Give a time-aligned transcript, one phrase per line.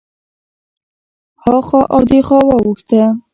[1.43, 3.03] هخوا او دېخوا واوښته.